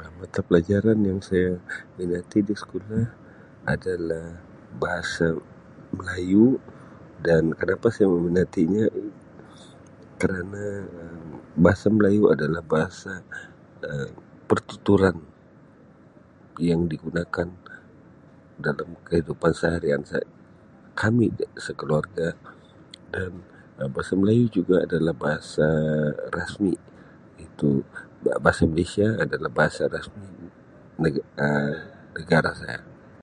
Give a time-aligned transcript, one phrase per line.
[0.00, 1.50] Um Mata pelajaran yang saya
[1.96, 3.04] minati di sekolah
[3.74, 4.24] adalah
[4.82, 5.26] Bahasa
[5.98, 6.46] Melayu
[7.26, 8.84] dan kenapa saya meminatinya
[10.20, 10.64] kerana
[11.02, 11.24] Um
[11.64, 13.12] Bahasa Melayu adalah bahasa
[13.90, 14.12] Um
[14.50, 15.16] pertuturan
[16.68, 17.48] yang digunakan
[18.66, 21.26] dalam kehidupan seharian se-kami
[21.66, 22.28] sekeluarga
[23.14, 23.30] dan
[23.80, 25.68] Um Bahasa Melayu juga adalah bahasa
[26.36, 26.72] rasmi
[27.62, 27.78] ne[Um]
[32.18, 32.80] negara saya.